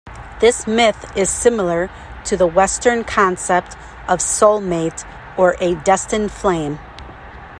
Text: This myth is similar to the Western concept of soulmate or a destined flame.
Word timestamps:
This 0.39 0.65
myth 0.65 1.15
is 1.15 1.29
similar 1.29 1.91
to 2.25 2.35
the 2.35 2.47
Western 2.47 3.03
concept 3.03 3.75
of 4.07 4.17
soulmate 4.17 5.05
or 5.37 5.55
a 5.61 5.75
destined 5.75 6.31
flame. 6.31 6.79